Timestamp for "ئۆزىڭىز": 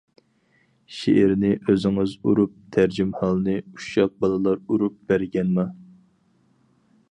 1.73-2.15